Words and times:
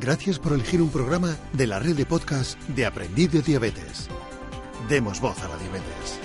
Gracias 0.00 0.38
por 0.38 0.52
elegir 0.52 0.80
un 0.80 0.90
programa 0.90 1.36
de 1.52 1.66
la 1.66 1.80
red 1.80 1.96
de 1.96 2.06
podcast 2.06 2.56
de 2.68 2.86
Aprendiz 2.86 3.32
de 3.32 3.42
Diabetes. 3.42 4.08
Demos 4.88 5.20
voz 5.20 5.42
a 5.42 5.48
la 5.48 5.56
diabetes. 5.56 6.20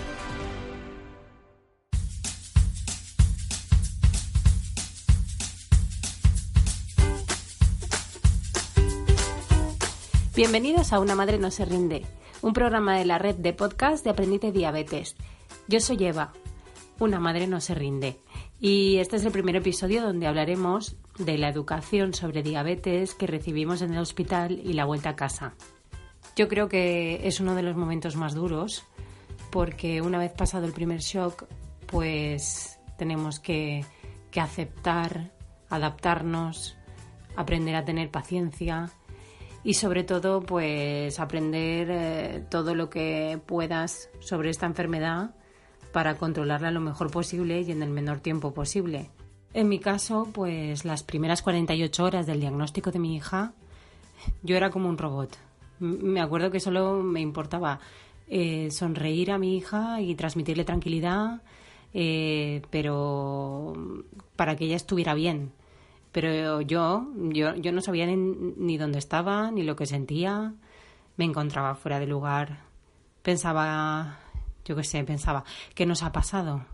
Bienvenidos 10.35 10.93
a 10.93 10.99
Una 10.99 11.15
Madre 11.15 11.39
No 11.39 11.49
Se 11.49 11.65
Rinde, 11.65 12.05
un 12.43 12.53
programa 12.53 12.95
de 12.99 13.05
la 13.05 13.17
red 13.17 13.35
de 13.35 13.53
podcast 13.53 14.03
de 14.03 14.11
Aprendiz 14.11 14.41
de 14.41 14.51
Diabetes. 14.51 15.15
Yo 15.67 15.79
soy 15.79 16.05
Eva, 16.05 16.31
Una 16.99 17.19
Madre 17.19 17.47
No 17.47 17.59
Se 17.59 17.73
Rinde, 17.73 18.19
y 18.65 18.99
este 18.99 19.17
es 19.17 19.25
el 19.25 19.33
primer 19.33 19.57
episodio 19.57 20.01
donde 20.01 20.25
hablaremos 20.25 20.95
de 21.17 21.37
la 21.37 21.49
educación 21.49 22.13
sobre 22.13 22.43
diabetes 22.43 23.13
que 23.13 23.27
recibimos 23.27 23.81
en 23.81 23.91
el 23.91 23.99
hospital 23.99 24.57
y 24.63 24.71
la 24.71 24.85
vuelta 24.85 25.09
a 25.09 25.15
casa. 25.17 25.55
Yo 26.37 26.47
creo 26.47 26.69
que 26.69 27.27
es 27.27 27.41
uno 27.41 27.55
de 27.55 27.61
los 27.61 27.75
momentos 27.75 28.15
más 28.15 28.33
duros 28.33 28.85
porque 29.51 29.99
una 30.01 30.17
vez 30.17 30.31
pasado 30.31 30.65
el 30.65 30.71
primer 30.71 31.01
shock, 31.01 31.43
pues 31.87 32.79
tenemos 32.97 33.41
que, 33.41 33.83
aceptar, 34.33 35.33
adaptarnos, 35.69 36.77
aprender 37.35 37.75
a 37.75 37.83
tener 37.83 38.11
paciencia 38.11 38.91
y 39.65 39.73
sobre 39.73 40.05
todo 40.05 40.39
pues 40.39 41.19
aprender 41.19 41.87
eh, 41.91 42.45
todo 42.49 42.75
lo 42.75 42.89
que 42.89 43.41
puedas 43.45 44.09
sobre 44.21 44.51
esta 44.51 44.67
enfermedad 44.67 45.35
para 45.93 46.17
controlarla 46.17 46.71
lo 46.71 46.81
mejor 46.81 47.09
posible 47.09 47.61
y 47.61 47.71
en 47.71 47.81
el 47.81 47.89
menor 47.89 48.19
tiempo 48.19 48.53
posible. 48.53 49.09
En 49.53 49.69
mi 49.69 49.79
caso, 49.79 50.27
pues 50.33 50.83
las 50.83 51.03
primeras 51.03 51.41
48 51.41 52.03
horas 52.03 52.25
del 52.25 52.41
diagnóstico 52.41 52.91
de 52.91 52.99
mi 52.99 53.15
hija, 53.15 53.53
yo 54.41 54.57
era 54.57 54.69
como 54.69 54.89
un 54.89 54.97
robot. 54.97 55.37
Me 55.79 56.19
acuerdo 56.19 56.51
que 56.51 56.59
solo 56.59 57.01
me 57.01 57.21
importaba 57.21 57.79
eh, 58.27 58.69
sonreír 58.71 59.31
a 59.31 59.37
mi 59.37 59.55
hija 59.55 60.01
y 60.01 60.15
transmitirle 60.15 60.65
tranquilidad, 60.65 61.41
eh, 61.93 62.61
pero 62.69 63.73
para 64.35 64.57
que 64.57 64.65
ella 64.65 64.75
estuviera 64.75 65.13
bien 65.13 65.53
pero 66.13 66.61
yo, 66.61 67.07
yo, 67.15 67.55
yo 67.55 67.71
no 67.71 67.81
sabía 67.81 68.05
ni, 68.05 68.15
ni 68.15 68.77
dónde 68.77 68.99
estaba, 68.99 69.49
ni 69.49 69.63
lo 69.63 69.75
que 69.75 69.87
sentía. 69.87 70.53
Me 71.17 71.25
encontraba 71.25 71.73
fuera 71.73 71.99
de 71.99 72.05
lugar. 72.05 72.59
Pensaba, 73.23 74.19
yo 74.65 74.75
qué 74.75 74.83
sé, 74.83 75.03
pensaba, 75.03 75.43
¿qué 75.75 75.85
nos 75.85 76.03
ha 76.03 76.11
pasado? 76.11 76.65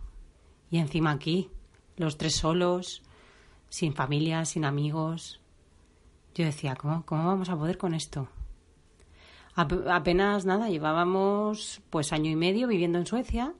Y 0.72 0.78
encima 0.78 1.12
aquí, 1.12 1.50
los 1.98 2.18
tres 2.18 2.36
solos, 2.36 3.02
sin 3.70 3.94
familia, 3.94 4.46
sin 4.46 4.66
amigos. 4.66 5.42
Yo 6.36 6.46
decía, 6.46 6.76
¿cómo, 6.76 7.06
cómo 7.06 7.26
vamos 7.26 7.50
a 7.50 7.58
poder 7.58 7.78
con 7.78 7.94
esto? 7.94 8.30
apenas 9.56 10.46
nada, 10.46 10.70
llevábamos 10.70 11.82
pues 11.90 12.14
año 12.14 12.32
y 12.32 12.36
medio 12.36 12.68
viviendo 12.68 12.98
en 12.98 13.06
Suecia 13.06 13.54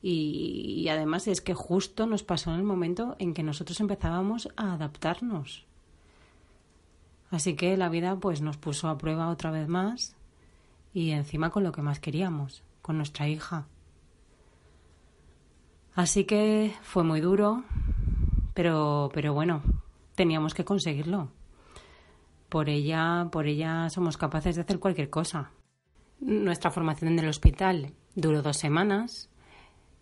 y, 0.00 0.88
además 0.88 1.28
es 1.28 1.40
que 1.40 1.54
justo 1.54 2.06
nos 2.06 2.22
pasó 2.22 2.50
en 2.50 2.58
el 2.58 2.64
momento 2.64 3.16
en 3.18 3.34
que 3.34 3.42
nosotros 3.42 3.80
empezábamos 3.80 4.48
a 4.56 4.72
adaptarnos. 4.74 5.64
Así 7.30 7.54
que 7.54 7.76
la 7.76 7.88
vida 7.88 8.16
pues 8.16 8.40
nos 8.40 8.56
puso 8.56 8.88
a 8.88 8.98
prueba 8.98 9.30
otra 9.30 9.50
vez 9.50 9.68
más 9.68 10.16
y 10.92 11.10
encima 11.10 11.50
con 11.50 11.64
lo 11.64 11.72
que 11.72 11.82
más 11.82 11.98
queríamos, 11.98 12.62
con 12.82 12.96
nuestra 12.98 13.28
hija. 13.28 13.66
Así 15.94 16.24
que 16.24 16.74
fue 16.82 17.04
muy 17.04 17.20
duro, 17.20 17.64
pero, 18.54 19.10
pero 19.14 19.32
bueno, 19.32 19.62
teníamos 20.14 20.54
que 20.54 20.64
conseguirlo. 20.64 21.30
Por 22.48 22.68
ella, 22.68 23.28
por 23.32 23.46
ella 23.46 23.88
somos 23.88 24.16
capaces 24.18 24.56
de 24.56 24.62
hacer 24.62 24.78
cualquier 24.78 25.08
cosa. 25.08 25.52
Nuestra 26.20 26.70
formación 26.70 27.12
en 27.12 27.20
el 27.20 27.28
hospital 27.28 27.94
duró 28.14 28.42
dos 28.42 28.58
semanas 28.58 29.30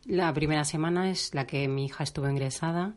la 0.07 0.33
primera 0.33 0.65
semana 0.65 1.11
es 1.11 1.35
la 1.35 1.47
que 1.47 1.69
mi 1.69 1.85
hija 1.85 2.05
estuvo 2.05 2.29
ingresada 2.29 2.95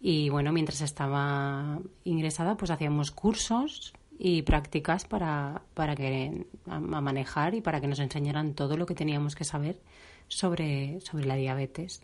y 0.00 0.28
bueno, 0.28 0.52
mientras 0.52 0.80
estaba 0.80 1.80
ingresada 2.04 2.56
pues 2.56 2.70
hacíamos 2.70 3.10
cursos 3.10 3.92
y 4.22 4.42
prácticas 4.42 5.06
para, 5.06 5.62
para 5.72 5.96
que 5.96 6.46
a, 6.66 6.78
manejar 6.78 7.54
y 7.54 7.62
para 7.62 7.80
que 7.80 7.88
nos 7.88 8.00
enseñaran 8.00 8.52
todo 8.52 8.76
lo 8.76 8.84
que 8.84 8.94
teníamos 8.94 9.34
que 9.34 9.44
saber 9.44 9.80
sobre, 10.28 11.00
sobre 11.00 11.24
la 11.24 11.36
diabetes. 11.36 12.02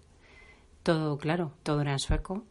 Todo, 0.83 1.19
claro, 1.19 1.53
todo 1.63 1.83
era 1.83 1.93
en 1.93 1.99
sueco. 1.99 2.43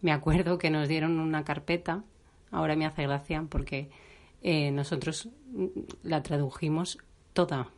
Me 0.00 0.10
acuerdo 0.10 0.58
que 0.58 0.68
nos 0.68 0.88
dieron 0.88 1.20
una 1.20 1.44
carpeta, 1.44 2.02
ahora 2.50 2.74
me 2.74 2.86
hace 2.86 3.04
gracia 3.04 3.46
porque 3.48 3.88
eh, 4.42 4.72
nosotros 4.72 5.28
la 6.02 6.24
tradujimos 6.24 6.98
toda 7.34 7.68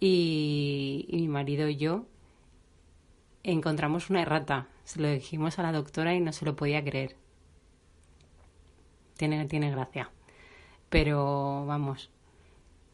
y, 0.00 1.08
mi 1.12 1.28
marido 1.28 1.68
y 1.68 1.76
yo 1.76 2.06
encontramos 3.42 4.08
una 4.08 4.22
errata. 4.22 4.68
Se 4.84 4.98
lo 4.98 5.10
dijimos 5.10 5.58
a 5.58 5.62
la 5.62 5.72
doctora 5.72 6.14
y 6.14 6.20
no 6.20 6.32
se 6.32 6.46
lo 6.46 6.56
podía 6.56 6.82
creer. 6.82 7.27
Tiene, 9.18 9.46
tiene 9.46 9.70
gracia. 9.70 10.10
Pero 10.88 11.66
vamos, 11.66 12.08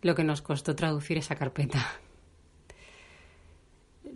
lo 0.03 0.15
que 0.15 0.25
nos 0.25 0.43
costó 0.43 0.75
traducir 0.75 1.19
esa 1.19 1.37
carpeta. 1.37 1.87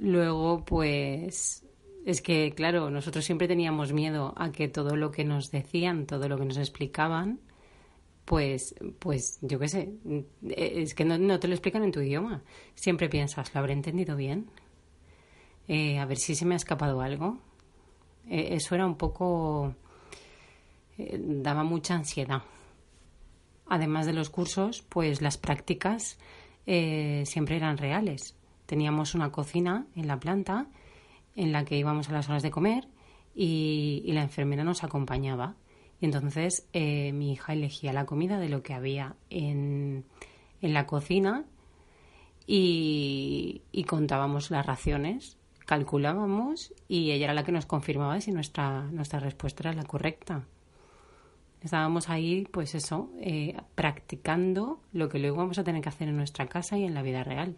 Luego, 0.00 0.64
pues, 0.64 1.64
es 2.06 2.22
que, 2.22 2.54
claro, 2.56 2.91
nosotros 2.91 3.24
siempre 3.24 3.47
teníamos 3.47 3.92
miedo 3.92 4.32
a 4.36 4.50
que 4.50 4.68
todo 4.68 4.97
lo 4.97 5.10
que 5.10 5.24
nos 5.24 5.50
decían, 5.50 6.06
todo 6.06 6.28
lo 6.28 6.38
que 6.38 6.47
nos 6.47 6.56
explicaban, 6.56 7.41
pues, 8.24 8.74
pues 8.98 9.38
yo 9.42 9.58
qué 9.58 9.68
sé, 9.68 9.92
es 10.48 10.94
que 10.94 11.04
no, 11.04 11.38
te 11.38 11.47
lo 11.47 11.54
explican 11.54 11.84
en 11.84 11.92
tu 11.92 12.00
idioma. 12.00 12.42
Siempre 12.74 13.10
piensas, 13.10 13.52
¿lo 13.54 13.60
habré 13.60 13.74
entendido 13.74 14.16
bien? 14.16 14.50
Eh, 15.66 15.98
a 15.98 16.06
ver 16.06 16.16
si 16.16 16.34
se 16.34 16.47
me 16.47 16.54
ha 16.54 16.56
escapado 16.56 17.02
algo. 17.02 17.38
Eh, 18.28 18.48
eso 18.52 18.74
era 18.74 18.86
un 18.86 18.97
poco... 18.97 19.74
Eh, 20.98 21.19
daba 21.20 21.64
mucha 21.64 21.94
ansiedad. 21.94 22.42
Además 23.66 24.06
de 24.06 24.12
los 24.12 24.31
cursos, 24.31 24.82
pues 24.88 25.20
las 25.22 25.36
prácticas 25.36 26.19
siempre 26.66 27.56
eran 27.56 27.78
reales. 27.78 28.34
Teníamos 28.66 29.14
una 29.14 29.32
cocina 29.32 29.86
en 29.97 30.06
la 30.06 30.20
planta 30.20 30.66
en 31.34 31.50
la 31.50 31.64
que 31.64 31.78
íbamos 31.78 32.10
a 32.10 32.12
las 32.12 32.28
horas 32.28 32.42
de 32.42 32.50
comer 32.50 32.86
y 33.34 34.03
la 34.12 34.20
enfermera 34.20 34.64
nos 34.64 34.84
acompañaba 34.84 35.56
y 36.00 36.04
entonces 36.04 36.66
eh, 36.72 37.12
mi 37.12 37.32
hija 37.32 37.53
elegía 37.53 37.92
la 37.92 38.06
comida 38.06 38.38
de 38.38 38.48
lo 38.48 38.62
que 38.62 38.75
había 38.75 39.16
en, 39.30 40.04
la 40.60 40.86
cocina 40.86 41.44
y, 42.47 43.62
contábamos 43.86 44.50
las 44.50 44.65
raciones, 44.65 45.36
calculábamos 45.66 46.72
y 46.88 47.10
ella 47.10 47.26
era 47.26 47.34
la 47.34 47.44
que 47.44 47.53
nos 47.53 47.66
confirmaba 47.66 48.20
si 48.20 48.32
nuestra, 48.32 48.82
nuestra 48.91 49.20
respuesta 49.20 49.69
era 49.69 49.72
la 49.72 49.84
correcta. 49.84 50.44
Estábamos 51.62 52.09
ahí, 52.09 52.47
pues 52.53 52.74
eso, 52.74 53.10
eh, 53.21 53.56
practicando 53.74 54.80
lo 54.92 55.09
que 55.09 55.18
luego 55.18 55.38
vamos 55.38 55.59
a 55.59 55.65
tener 55.65 55.83
que 55.83 55.88
hacer 55.88 56.09
en 56.09 56.16
nuestra 56.16 56.47
casa 56.47 56.78
y 56.78 56.84
en 56.84 56.94
la 56.94 57.03
vida 57.03 57.24
real. 57.24 57.56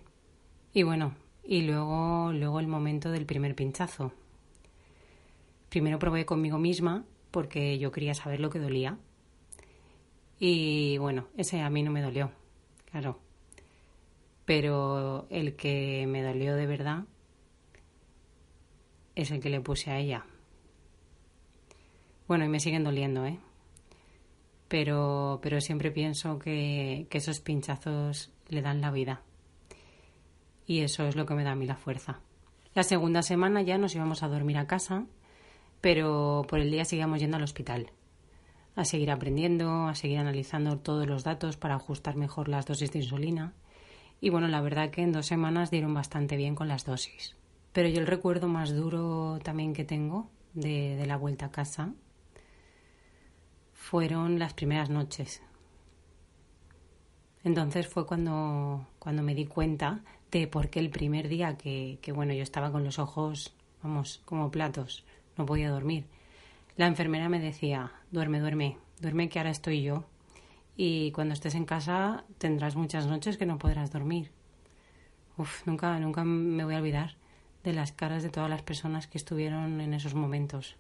Y 0.73 0.85
bueno, 0.85 1.15
y 1.45 1.63
luego, 1.63 2.33
luego 2.33 2.61
el 2.61 2.67
momento 2.67 3.11
del 3.11 3.27
primer 3.27 3.55
pinchazo. 3.55 4.13
Primero 5.69 5.99
probé 5.99 6.25
conmigo 6.25 6.59
misma 6.59 7.05
porque 7.31 7.79
yo 7.79 7.93
quería 7.93 8.15
saber 8.15 8.41
lo 8.41 8.51
que 8.51 8.59
dolía. 8.59 8.99
Y 10.39 10.97
bueno, 10.99 11.27
ese 11.37 11.61
a 11.61 11.69
mí 11.69 11.83
no 11.83 11.91
me 11.91 12.01
dolió, 12.01 12.31
claro. 12.91 13.19
Pero 14.47 15.27
el 15.29 15.55
que 15.57 16.07
me 16.09 16.23
dolió 16.23 16.57
de 16.57 16.67
verdad 16.67 17.05
es 19.15 19.31
el 19.31 19.41
que 19.41 19.51
le 19.51 19.61
puse 19.61 19.91
a 19.91 19.99
ella. 19.99 20.25
Bueno, 22.27 22.45
y 22.45 22.49
me 22.49 22.61
siguen 22.61 22.85
doliendo, 22.85 23.27
¿eh? 23.27 23.39
Pero, 24.71 25.41
pero 25.43 25.61
siempre 25.61 25.91
pienso 25.91 26.39
que, 26.39 27.09
esos 27.11 27.41
pinchazos 27.41 28.31
le 28.49 28.63
dan 28.63 28.81
la 28.81 28.93
vida. 28.93 29.21
Y 30.65 30.83
eso 30.83 31.09
es 31.09 31.17
lo 31.17 31.27
que 31.27 31.35
me 31.35 31.43
da 31.43 31.51
a 31.51 31.57
mí 31.57 31.67
la 31.67 31.75
fuerza. 31.75 32.21
La 32.73 32.85
segunda 32.85 33.23
semana 33.23 33.63
ya 33.63 33.79
nos 33.79 33.97
íbamos 33.97 34.23
a 34.23 34.29
dormir 34.29 34.59
a 34.59 34.69
casa 34.69 35.07
pero 35.81 36.45
por 36.49 36.61
el 36.61 36.71
día 36.71 36.85
seguíamos 36.85 37.19
yendo 37.19 37.37
al 37.37 37.43
hospital. 37.43 37.91
a 38.77 38.85
seguir 38.85 39.11
aprendiendo, 39.11 39.89
a 39.89 39.95
seguir 39.97 40.19
analizando 40.19 40.79
todos 40.79 41.07
los 41.07 41.25
datos 41.25 41.57
para 41.57 41.75
ajustar 41.75 42.15
mejor 42.17 42.49
las 42.49 42.67
dosis 42.67 42.93
de 42.93 43.01
insulina. 43.01 43.55
Y 44.21 44.31
bueno, 44.31 44.47
la 44.47 44.61
verdad 44.61 44.91
que 44.91 45.03
en 45.03 45.11
dos 45.11 45.27
semanas 45.27 45.73
dieron 45.73 45.93
bastante 45.93 46.37
bien 46.37 46.55
con 46.55 46.69
las 46.69 46.85
dosis. 46.85 47.35
Pero 47.73 47.89
yo 47.89 48.01
el 48.01 48.07
recuerdo 48.07 48.47
más 48.47 48.73
duro 48.73 49.41
también 49.43 49.73
que 49.73 49.85
tengo 49.85 50.31
de 50.55 51.05
la 51.07 51.17
vuelta 51.17 51.47
a 51.47 51.51
casa 51.51 51.95
fueron 53.81 54.39
las 54.39 54.53
primeras 54.53 54.91
noches. 54.91 55.43
Entonces 57.43 57.89
fue 57.89 58.07
cuando, 58.07 58.87
cuando 58.99 59.23
me 59.23 59.35
di 59.35 59.47
cuenta 59.47 60.03
de 60.31 60.47
por 60.47 60.69
qué 60.69 60.81
el 60.81 60.91
primer 60.91 61.29
día 61.29 61.57
que, 61.57 61.99
que, 62.03 62.13
bueno, 62.13 62.35
yo 62.35 62.43
estaba 62.43 62.71
con 62.71 62.85
los 62.85 62.99
ojos, 62.99 63.55
vamos, 63.83 64.21
como 64.27 64.51
platos, 64.51 65.05
no 65.37 65.47
podía 65.47 65.71
dormir. 65.71 66.05
La 66.77 66.87
enfermera 66.87 67.29
me 67.31 67.41
decía, 67.41 67.91
duerme, 68.13 68.39
duerme, 68.39 68.77
duerme 69.01 69.31
que 69.31 69.39
ahora 69.39 69.51
estoy 69.51 69.83
yo. 69.83 70.05
Y 70.77 71.11
cuando 71.13 71.33
estés 71.33 71.55
en 71.55 71.65
casa 71.65 72.25
tendrás 72.39 72.77
muchas 72.77 73.07
noches 73.07 73.39
que 73.39 73.47
no 73.47 73.59
podrás 73.59 73.91
dormir. 73.91 74.31
Uf, 75.39 75.67
nunca, 75.67 75.99
nunca 75.99 76.23
me 76.23 76.65
voy 76.65 76.75
a 76.75 76.79
olvidar 76.79 77.17
de 77.65 77.73
las 77.73 77.93
caras 77.93 78.23
de 78.23 78.31
todas 78.31 78.51
las 78.51 78.63
personas 78.63 79.07
que 79.07 79.19
estuvieron 79.19 79.81
en 79.81 79.95
esos 79.95 80.15
momentos. 80.15 80.77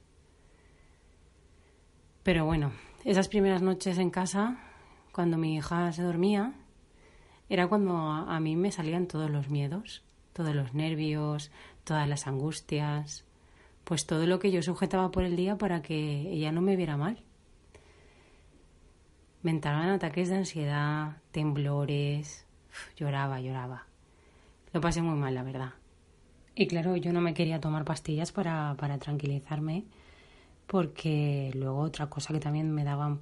Pero 2.23 2.45
bueno, 2.45 2.73
esas 3.05 3.29
primeras 3.29 3.63
noches 3.63 3.97
en 3.99 4.11
casa, 4.11 4.59
cuando 5.13 5.39
mi 5.39 5.57
hija 5.57 5.91
se 5.93 6.03
dormía, 6.03 6.53
era 7.49 7.67
cuando 7.67 7.97
a, 7.97 8.39
mí 8.41 8.57
me 8.57 8.71
salían 8.71 9.07
todos 9.07 9.31
los 9.31 9.49
miedos, 9.49 10.03
todos 10.35 10.55
los 10.55 10.75
nervios, 10.75 11.51
todas 11.83 12.09
las 12.09 12.27
angustias, 12.27 13.25
pues 13.85 14.07
todo 14.07 14.27
lo 14.27 14.39
que 14.39 14.51
yo 14.51 14.63
sujetaba 14.63 15.11
por 15.11 15.25
el 15.25 15.35
día 15.35 15.57
para 15.57 15.83
que 15.83 16.31
ella 16.31 16.53
no 16.53 16.61
me 16.61 16.77
viera 16.77 16.97
mal. 16.97 17.23
Me 19.43 19.51
entraban 19.51 19.89
ataques 19.89 20.29
de 20.29 20.37
ansiedad, 20.37 21.17
temblores, 21.33 22.47
lloraba, 22.97 23.41
lloraba. 23.41 23.87
Lo 24.75 24.83
pasé 24.83 25.01
muy 25.01 25.19
mal, 25.19 25.35
la 25.35 25.43
verdad. 25.43 25.73
Y 26.55 26.67
claro, 26.67 26.97
yo 26.97 27.15
no 27.15 27.23
me 27.23 27.33
quería 27.33 27.61
tomar 27.61 27.87
pastillas 27.87 28.31
para, 28.31 28.77
para 28.79 28.99
tranquilizarme, 28.99 29.87
porque 30.71 31.51
luego 31.55 31.81
otra 31.81 32.09
cosa 32.09 32.33
que 32.33 32.39
también 32.39 32.71
me 32.71 32.85
daba, 32.85 33.19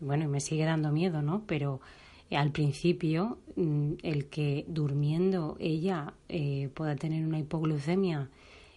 bueno, 0.00 0.24
y 0.24 0.28
me 0.28 0.40
sigue 0.40 0.64
dando 0.64 0.90
miedo, 0.92 1.20
¿no? 1.20 1.42
Pero 1.46 1.82
eh, 2.30 2.38
al 2.38 2.52
principio, 2.52 3.36
mm, 3.54 3.96
el 4.02 4.30
que 4.30 4.64
durmiendo 4.66 5.58
ella 5.60 6.14
eh, 6.30 6.70
pueda 6.72 6.96
tener 6.96 7.26
una 7.26 7.38
hipoglucemia 7.38 8.30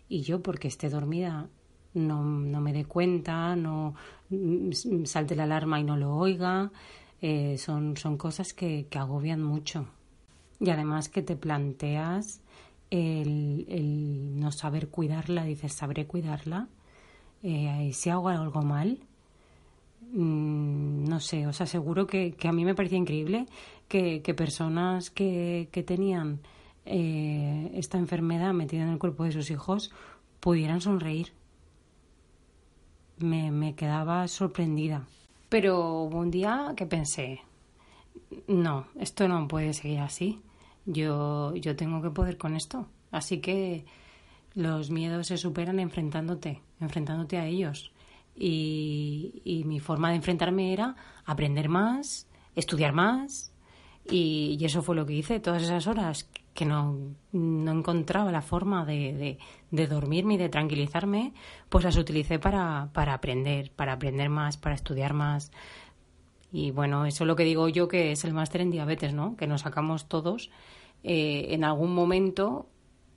y 0.10 0.24
yo, 0.24 0.42
porque 0.42 0.68
esté 0.68 0.90
dormida, 0.90 1.48
no, 1.94 2.22
no 2.26 2.60
me 2.60 2.74
dé 2.74 2.84
cuenta, 2.84 3.56
no 3.56 3.96
mm, 4.30 5.06
salte 5.06 5.38
la 5.38 5.44
alarma 5.44 5.80
y 5.80 5.86
no 5.86 5.96
lo 5.96 6.14
oiga, 6.14 6.74
eh, 7.22 7.58
son, 7.58 7.96
son 7.96 8.18
cosas 8.18 8.54
que, 8.54 8.88
que 8.90 9.00
agobian 9.00 9.42
mucho. 9.42 9.86
Y 10.60 10.72
además 10.72 11.08
que 11.08 11.22
te 11.22 11.38
planteas 11.38 12.42
el, 12.90 13.66
el 13.70 14.38
no 14.42 14.52
saber 14.52 14.90
cuidarla, 14.90 15.46
dices, 15.46 15.72
sabré 15.72 16.06
cuidarla 16.06 16.68
eh, 17.44 17.92
si 17.94 18.10
hago 18.10 18.30
algo 18.30 18.62
mal, 18.62 19.00
mm, 20.14 21.06
no 21.06 21.20
sé, 21.20 21.48
os 21.48 21.62
aseguro 21.62 22.08
que, 22.08 22.36
a 22.44 22.52
mí 22.52 22.66
me 22.66 22.76
parecía 22.76 22.98
increíble 22.98 23.46
que, 23.88 24.22
personas 24.36 25.10
que, 25.10 25.70
que 25.72 25.84
tenían 25.84 26.40
eh, 26.86 27.72
esta 27.76 27.98
enfermedad 27.98 28.54
metida 28.54 28.84
en 28.84 28.90
el 28.90 29.00
cuerpo 29.00 29.24
de 29.24 29.32
sus 29.32 29.52
hijos 29.52 29.92
pudieran 30.40 30.82
sonreír. 30.82 31.34
Me, 33.20 33.52
me 33.52 33.76
quedaba 33.76 34.28
sorprendida. 34.28 35.06
Pero 35.50 36.04
hubo 36.04 36.20
un 36.20 36.32
día 36.32 36.74
que 36.76 36.86
pensé, 36.86 37.42
no, 38.48 38.88
esto 39.00 39.28
no 39.28 39.48
puede 39.48 39.74
seguir 39.74 40.00
así. 40.00 40.42
Yo, 40.86 41.56
yo 41.56 41.76
tengo 41.76 42.02
que 42.02 42.10
poder 42.10 42.38
con 42.38 42.56
esto. 42.56 42.88
Así 43.12 43.40
que 43.40 43.86
los 44.54 44.90
miedos 44.90 45.28
se 45.28 45.38
superan 45.38 45.80
enfrentándote, 45.80 46.62
enfrentándote 46.80 47.38
a 47.38 47.46
ellos. 47.46 47.92
Y, 48.36 49.64
mi 49.66 49.80
forma 49.80 50.10
de 50.10 50.16
enfrentarme 50.16 50.72
era 50.72 50.96
aprender 51.26 51.70
más, 51.70 52.28
estudiar 52.56 52.94
más, 52.94 53.52
y, 54.10 54.58
eso 54.62 54.82
fue 54.82 54.96
lo 54.96 55.06
que 55.06 55.14
hice 55.14 55.40
todas 55.40 55.64
esas 55.64 55.88
horas 55.88 56.30
que 56.54 56.66
no, 56.66 57.16
no 57.32 57.72
encontraba 57.72 58.32
la 58.32 58.42
forma 58.42 58.86
de, 58.86 59.14
de, 59.14 59.40
de, 59.72 59.88
dormirme 59.88 60.34
y 60.34 60.38
de 60.38 60.50
tranquilizarme, 60.50 61.34
pues 61.70 61.84
las 61.84 61.98
utilicé 61.98 62.40
para, 62.40 62.90
para 62.94 63.14
aprender, 63.14 63.72
para 63.72 63.94
aprender 63.94 64.30
más, 64.30 64.58
para 64.58 64.76
estudiar 64.76 65.14
más. 65.14 65.52
Y 66.52 66.72
bueno, 66.72 67.06
eso 67.06 67.24
es 67.24 67.28
lo 67.28 67.36
que 67.36 67.44
digo 67.44 67.70
yo 67.70 67.88
que 67.88 68.12
es 68.12 68.26
el 68.26 68.34
máster 68.34 68.62
en 68.62 68.72
diabetes, 68.72 69.14
¿no? 69.14 69.36
Que 69.36 69.48
nos 69.48 69.62
sacamos 69.62 70.08
todos 70.08 70.50
eh, 71.04 71.48
en 71.50 71.64
algún 71.64 71.94
momento 71.94 72.68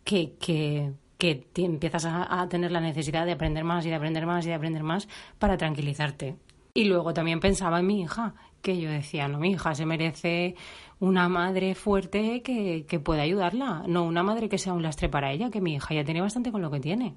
que, 0.05 0.34
que 0.34 0.93
que 1.23 1.47
empiezas 1.55 2.05
a, 2.05 2.49
tener 2.49 2.73
la 2.73 2.81
necesidad 2.81 3.25
de 3.25 3.31
aprender 3.31 3.63
más 3.63 3.87
y 3.87 3.91
de 3.91 3.95
aprender 3.95 4.27
más 4.27 4.45
y 4.45 4.49
de 4.49 4.57
aprender 4.57 4.83
más 4.83 5.07
para 5.39 5.57
tranquilizarte. 5.57 6.35
Y 6.75 6.87
luego 6.87 7.15
también 7.15 7.39
pensaba 7.39 7.79
en 7.79 7.87
mi 7.87 8.01
hija, 8.01 8.35
que 8.61 8.81
yo 8.81 8.91
decía, 8.91 9.29
no, 9.29 9.39
mi 9.39 9.53
hija 9.53 9.73
se 9.73 9.87
merece 9.87 10.57
una 10.99 11.29
madre 11.29 11.77
fuerte 11.77 12.43
que, 12.43 12.87
que 12.87 12.99
pueda 12.99 13.23
ayudarla, 13.23 13.85
no 13.87 14.03
una 14.03 14.25
madre 14.25 14.49
que 14.49 14.59
sea 14.59 14.73
un 14.73 14.83
lastre 14.83 15.09
para 15.09 15.31
ella, 15.31 15.49
que 15.49 15.61
mi 15.61 15.75
hija 15.75 15.95
ya 15.95 16.03
tiene 16.03 16.21
bastante 16.21 16.51
con 16.51 16.61
lo 16.61 16.73
que 16.73 16.81
tiene. 16.81 17.15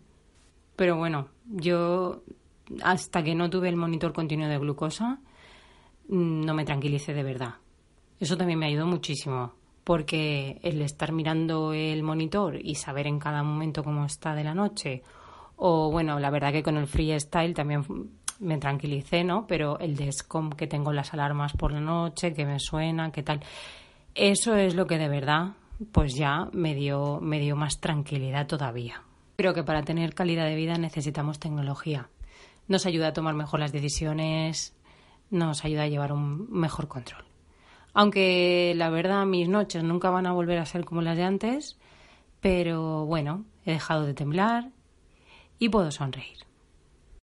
Pero 0.75 0.98
bueno, 0.98 1.30
yo 1.48 2.22
hasta 2.84 3.24
que 3.24 3.34
no 3.34 3.50
tuve 3.50 3.69
el 3.69 3.75
monitor 3.75 4.13
continuo 4.13 4.48
de 4.48 4.60
glucosa, 4.60 5.19
no 6.10 6.54
me 6.54 6.63
tranquilicé 6.63 7.16
de 7.16 7.24
verdad. 7.24 7.56
Eso 8.19 8.38
también 8.38 8.60
me 8.60 8.68
ayudó 8.68 8.86
muchísimo 8.86 9.54
porque 9.86 10.60
el 10.64 10.82
estar 10.82 11.14
mirando 11.14 11.72
el 11.72 12.04
monitor 12.04 12.60
y 12.62 12.76
saber 12.76 13.06
en 13.08 13.20
cada 13.20 13.44
momento 13.44 13.84
cómo 13.84 14.04
está 14.04 14.34
de 14.34 14.44
la 14.44 14.56
noche, 14.56 15.04
o 15.56 15.92
bueno, 15.92 16.20
la 16.20 16.32
verdad 16.32 16.52
que 16.52 16.64
con 16.64 16.76
el 16.76 16.88
freestyle 16.88 17.54
también 17.54 17.86
me 18.40 18.58
tranquilicé, 18.58 19.24
¿no? 19.24 19.46
Pero 19.48 19.80
el 19.80 19.96
descom 19.96 20.50
que 20.50 20.68
tengo 20.68 20.92
las 20.92 21.14
alarmas 21.14 21.54
por 21.54 21.72
la 21.72 21.80
noche, 21.80 22.34
que 22.34 22.46
me 22.46 22.60
suenan, 22.60 23.12
qué 23.12 23.22
tal, 23.22 23.42
eso 24.16 24.56
es 24.56 24.74
lo 24.74 24.88
que 24.88 24.98
de 24.98 25.08
verdad, 25.08 25.54
pues 25.92 26.16
ya 26.16 26.50
me 26.52 26.74
dio, 26.74 27.20
me 27.22 27.40
dio 27.40 27.56
más 27.56 27.80
tranquilidad 27.80 28.48
todavía. 28.48 29.04
Creo 29.38 29.54
que 29.54 29.64
para 29.64 29.84
tener 29.84 30.16
calidad 30.16 30.46
de 30.46 30.56
vida 30.56 30.80
necesitamos 30.80 31.40
tecnología. 31.40 32.10
Nos 32.68 32.88
ayuda 32.88 33.10
a 33.10 33.14
tomar 33.14 33.36
mejor 33.36 33.60
las 33.60 33.72
decisiones, 33.72 34.76
nos 35.30 35.64
ayuda 35.64 35.84
a 35.84 35.88
llevar 35.88 36.12
un 36.12 36.50
mejor 36.50 36.88
control. 36.88 37.35
Aunque 37.98 38.74
la 38.75 38.90
verdad 38.90 39.25
mis 39.25 39.48
noches 39.48 39.82
nunca 39.82 40.10
van 40.10 40.28
a 40.28 40.34
volver 40.34 40.60
a 40.60 40.66
ser 40.66 40.84
como 40.84 41.02
las 41.02 41.16
de 41.16 41.24
antes, 41.24 41.78
pero 42.42 43.06
bueno, 43.06 43.46
he 43.66 43.72
dejado 43.72 44.06
de 44.06 44.14
temblar 44.14 44.70
y 45.60 45.70
puedo 45.70 45.90
sonreír. 45.92 46.40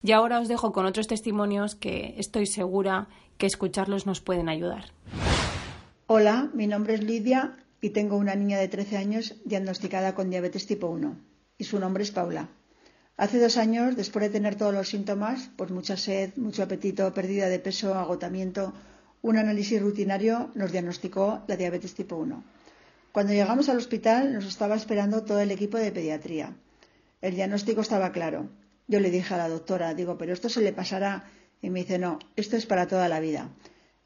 Y 0.02 0.12
ahora 0.12 0.40
os 0.40 0.48
dejo 0.48 0.72
con 0.72 0.86
otros 0.86 1.08
testimonios 1.08 1.74
que 1.74 2.14
estoy 2.16 2.46
segura 2.46 3.08
que 3.36 3.44
escucharlos 3.44 4.06
nos 4.06 4.22
pueden 4.22 4.48
ayudar. 4.48 4.86
Hola, 6.06 6.48
mi 6.54 6.66
nombre 6.66 6.94
es 6.94 7.04
Lidia 7.04 7.58
y 7.82 7.90
tengo 7.90 8.16
una 8.16 8.34
niña 8.34 8.58
de 8.58 8.68
13 8.68 8.96
años 8.96 9.34
diagnosticada 9.44 10.14
con 10.14 10.30
diabetes 10.30 10.66
tipo 10.66 10.86
1 10.86 11.16
y 11.58 11.64
su 11.64 11.78
nombre 11.80 12.02
es 12.02 12.12
Paula. 12.12 12.48
Hace 13.18 13.38
dos 13.38 13.58
años, 13.58 13.94
después 13.94 14.22
de 14.22 14.30
tener 14.30 14.54
todos 14.54 14.72
los 14.72 14.88
síntomas, 14.88 15.50
pues 15.54 15.70
mucha 15.70 15.98
sed, 15.98 16.34
mucho 16.36 16.62
apetito, 16.62 17.12
pérdida 17.12 17.48
de 17.50 17.58
peso, 17.58 17.94
agotamiento, 17.94 18.72
un 19.22 19.38
análisis 19.38 19.80
rutinario 19.80 20.50
nos 20.54 20.72
diagnosticó 20.72 21.44
la 21.46 21.56
diabetes 21.56 21.94
tipo 21.94 22.16
1. 22.16 22.44
Cuando 23.12 23.32
llegamos 23.32 23.68
al 23.68 23.78
hospital 23.78 24.32
nos 24.32 24.46
estaba 24.46 24.74
esperando 24.74 25.22
todo 25.22 25.40
el 25.40 25.50
equipo 25.50 25.78
de 25.78 25.92
pediatría. 25.92 26.56
El 27.20 27.36
diagnóstico 27.36 27.80
estaba 27.80 28.10
claro. 28.10 28.50
Yo 28.88 28.98
le 28.98 29.10
dije 29.10 29.32
a 29.34 29.38
la 29.38 29.48
doctora, 29.48 29.94
digo, 29.94 30.18
pero 30.18 30.32
esto 30.32 30.48
se 30.48 30.60
le 30.60 30.72
pasará. 30.72 31.30
Y 31.60 31.70
me 31.70 31.80
dice, 31.80 31.98
no, 31.98 32.18
esto 32.34 32.56
es 32.56 32.66
para 32.66 32.88
toda 32.88 33.08
la 33.08 33.20
vida. 33.20 33.48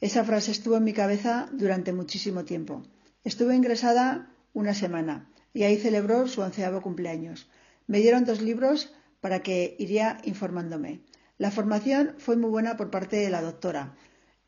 Esa 0.01 0.25
frase 0.25 0.51
estuvo 0.51 0.77
en 0.77 0.85
mi 0.85 0.93
cabeza 0.93 1.49
durante 1.53 1.95
muchísimo 1.95 2.45
tiempo. 2.45 2.83
Estuve 3.25 3.57
ingresada 3.57 4.31
una 4.53 4.75
semana 4.75 5.31
y 5.55 5.63
ahí 5.63 5.79
celebró 5.79 6.29
su 6.29 6.43
onceavo 6.43 6.83
cumpleaños. 6.83 7.49
Me 7.87 8.01
dieron 8.01 8.27
dos 8.27 8.43
libros 8.43 8.93
para 9.23 9.41
que 9.41 9.77
iría 9.79 10.19
informándome. 10.25 11.01
La 11.39 11.51
formación 11.51 12.15
fue 12.19 12.37
muy 12.37 12.51
buena 12.51 12.77
por 12.77 12.91
parte 12.91 13.17
de 13.17 13.31
la 13.31 13.41
doctora. 13.41 13.97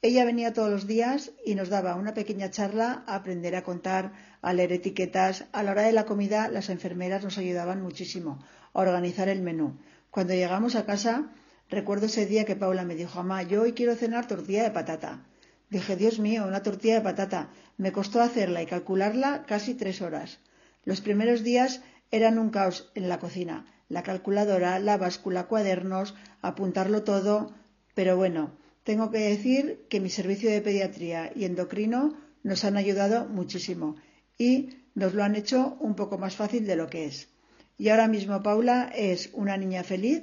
Ella 0.00 0.24
venía 0.24 0.52
todos 0.52 0.70
los 0.70 0.86
días 0.86 1.32
y 1.44 1.56
nos 1.56 1.70
daba 1.70 1.96
una 1.96 2.14
pequeña 2.14 2.52
charla 2.52 3.02
a 3.08 3.16
aprender 3.16 3.56
a 3.56 3.64
contar, 3.64 4.12
a 4.42 4.52
leer 4.52 4.70
etiquetas. 4.70 5.46
A 5.50 5.64
la 5.64 5.72
hora 5.72 5.82
de 5.82 5.92
la 5.92 6.06
comida, 6.06 6.48
las 6.48 6.70
enfermeras 6.70 7.24
nos 7.24 7.36
ayudaban 7.36 7.82
muchísimo 7.82 8.38
a 8.74 8.80
organizar 8.80 9.28
el 9.28 9.42
menú. 9.42 9.76
Cuando 10.12 10.34
llegamos 10.34 10.76
a 10.76 10.86
casa, 10.86 11.32
recuerdo 11.68 12.06
ese 12.06 12.26
día 12.26 12.44
que 12.44 12.54
Paula 12.54 12.84
me 12.84 12.94
dijo, 12.94 13.18
mamá, 13.18 13.42
yo 13.42 13.62
hoy 13.62 13.72
quiero 13.72 13.96
cenar 13.96 14.28
tortilla 14.28 14.62
de 14.62 14.70
patata. 14.70 15.24
Dije, 15.68 15.96
Dios 15.96 16.20
mío, 16.20 16.46
una 16.46 16.62
tortilla 16.62 16.94
de 16.94 17.00
patata. 17.00 17.50
Me 17.76 17.90
costó 17.90 18.22
hacerla 18.22 18.62
y 18.62 18.66
calcularla 18.66 19.46
casi 19.46 19.74
tres 19.74 20.00
horas. 20.00 20.38
Los 20.84 21.00
primeros 21.00 21.42
días 21.42 21.82
eran 22.12 22.38
un 22.38 22.50
caos 22.50 22.92
en 22.94 23.08
la 23.08 23.18
cocina. 23.18 23.66
La 23.88 24.04
calculadora, 24.04 24.78
la 24.78 24.96
báscula, 24.96 25.48
cuadernos, 25.48 26.14
apuntarlo 26.40 27.02
todo. 27.02 27.52
Pero 27.94 28.16
bueno, 28.16 28.52
Tengo 28.88 29.10
que 29.10 29.18
decir 29.18 29.84
que 29.90 30.00
mi 30.00 30.08
servicio 30.08 30.50
de 30.50 30.62
pediatría 30.62 31.30
y 31.36 31.44
endocrino 31.44 32.16
nos 32.42 32.64
han 32.64 32.78
ayudado 32.78 33.26
muchísimo 33.26 33.96
y 34.38 34.78
nos 34.94 35.12
lo 35.12 35.22
han 35.24 35.36
hecho 35.36 35.76
un 35.80 35.94
poco 35.94 36.16
más 36.16 36.36
fácil 36.36 36.66
de 36.66 36.74
lo 36.74 36.88
que 36.88 37.04
es. 37.04 37.28
Y 37.76 37.90
ahora 37.90 38.08
mismo 38.08 38.42
Paula 38.42 38.90
es 38.94 39.28
una 39.34 39.58
niña 39.58 39.84
feliz 39.84 40.22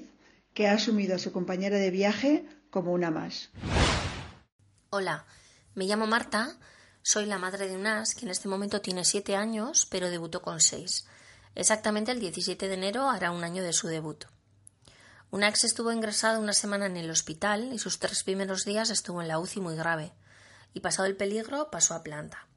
que 0.55 0.67
ha 0.67 0.74
asumido 0.74 1.13
a 1.13 1.19
su 1.19 1.31
compañera 1.31 1.77
de 1.77 1.91
viaje 1.91 2.48
como 2.72 2.91
una 2.91 3.12
más. 3.12 3.51
Hola, 4.89 5.27
me 5.75 5.86
llamo 5.86 6.07
Marta, 6.07 6.57
soy 7.03 7.27
la 7.27 7.38
madre 7.38 7.67
de 7.67 7.77
Unas, 7.77 8.15
que 8.15 8.25
en 8.25 8.31
este 8.31 8.48
momento 8.48 8.81
tiene 8.81 9.05
siete 9.05 9.36
años, 9.36 9.88
pero 9.91 10.10
debutó 10.10 10.41
con 10.41 10.60
seis. 10.60 11.05
Exactamente 11.53 12.12
el 12.12 12.19
17 12.19 12.67
de 12.67 12.74
enero 12.74 13.12
hará 13.12 13.29
un 13.29 13.43
año 13.43 13.62
de 13.62 13.74
su 13.74 13.89
debut. 13.89 14.25
Unax 15.36 15.65
estuvo 15.65 15.92
ingresada 15.92 16.39
una 16.39 16.54
semana 16.54 16.86
en 16.86 16.96
el 16.96 17.12
hospital 17.12 17.74
y 17.74 17.77
sus 17.77 18.00
tres 18.00 18.24
primeros 18.24 18.63
días 18.63 18.89
estuvo 18.89 19.22
en 19.22 19.27
la 19.27 19.38
UCI 19.38 19.60
muy 19.60 19.75
grave. 19.75 20.13
Y 20.74 20.80
pasado 20.80 21.10
el 21.10 21.18
peligro, 21.18 21.70
pasó 21.70 21.94
a 21.94 22.04
planta. 22.04 22.48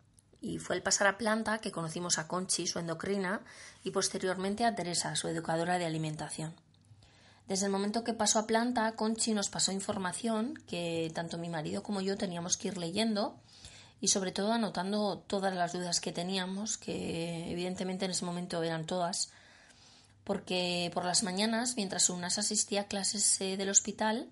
Y 0.40 0.58
fue 0.58 0.76
el 0.76 0.82
pasar 0.84 1.08
a 1.08 1.18
planta 1.18 1.58
que 1.58 1.72
conocimos 1.72 2.18
a 2.18 2.28
Conchi, 2.28 2.68
su 2.68 2.78
endocrina, 2.78 3.40
y 3.82 3.90
posteriormente 3.90 4.64
a 4.64 4.76
Teresa, 4.76 5.16
su 5.16 5.26
educadora 5.26 5.76
de 5.78 5.86
alimentación. 5.86 6.54
Desde 7.48 7.66
el 7.66 7.72
momento 7.72 8.04
que 8.04 8.14
pasó 8.14 8.38
a 8.38 8.46
planta, 8.46 8.92
Conchi 8.92 9.34
nos 9.34 9.50
pasó 9.50 9.72
información 9.72 10.54
que 10.68 11.10
tanto 11.12 11.36
mi 11.36 11.48
marido 11.48 11.82
como 11.82 12.00
yo 12.00 12.16
teníamos 12.16 12.56
que 12.56 12.68
ir 12.68 12.78
leyendo 12.78 13.40
y 14.00 14.06
sobre 14.06 14.30
todo 14.30 14.52
anotando 14.52 15.18
todas 15.26 15.52
las 15.52 15.72
dudas 15.72 16.00
que 16.00 16.12
teníamos, 16.12 16.78
que 16.78 17.50
evidentemente 17.50 18.04
en 18.04 18.12
ese 18.12 18.24
momento 18.24 18.62
eran 18.62 18.86
todas, 18.86 19.32
porque 20.28 20.90
por 20.92 21.06
las 21.06 21.22
mañanas, 21.22 21.74
mientras 21.76 22.10
Unas 22.10 22.36
asistía 22.36 22.82
a 22.82 22.84
clases 22.84 23.40
eh, 23.40 23.56
del 23.56 23.70
hospital, 23.70 24.28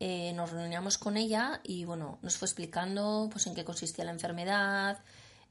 eh, 0.00 0.32
nos 0.32 0.50
reuníamos 0.50 0.96
con 0.96 1.18
ella 1.18 1.60
y 1.62 1.84
bueno, 1.84 2.18
nos 2.22 2.38
fue 2.38 2.46
explicando 2.46 3.28
pues 3.30 3.46
en 3.46 3.54
qué 3.54 3.66
consistía 3.66 4.06
la 4.06 4.12
enfermedad 4.12 4.98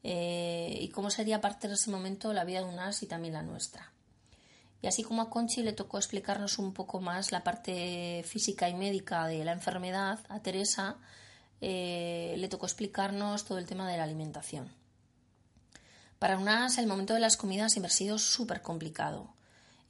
eh, 0.02 0.76
y 0.82 0.90
cómo 0.90 1.12
sería 1.12 1.36
a 1.36 1.42
partir 1.42 1.70
de 1.70 1.76
ese 1.76 1.92
momento 1.92 2.34
la 2.34 2.46
vida 2.46 2.62
de 2.62 2.66
Unas 2.66 3.04
y 3.04 3.06
también 3.06 3.36
la 3.36 3.44
nuestra. 3.44 3.92
Y 4.82 4.88
así 4.88 5.04
como 5.04 5.22
a 5.22 5.30
Conchi 5.30 5.62
le 5.62 5.74
tocó 5.74 6.00
explicarnos 6.00 6.58
un 6.58 6.74
poco 6.74 7.00
más 7.00 7.32
la 7.32 7.44
parte 7.44 8.26
física 8.28 8.70
y 8.70 8.74
médica 8.74 9.28
de 9.28 9.46
la 9.46 9.52
enfermedad, 9.52 10.20
a 10.30 10.40
Teresa 10.40 10.98
le 11.62 12.48
tocó 12.50 12.66
explicarnos 12.66 13.46
todo 13.46 13.60
el 13.60 13.68
tema 13.68 13.88
de 13.88 13.98
la 13.98 14.04
alimentación. 14.04 14.74
Para 16.18 16.40
unas 16.40 16.80
el 16.80 16.88
momento 16.88 17.14
de 17.14 17.20
las 17.20 17.38
comidas 17.38 17.72
siempre 17.72 17.92
ha 17.92 17.96
sido 17.96 18.18
súper 18.18 18.64
complicado. 18.64 19.32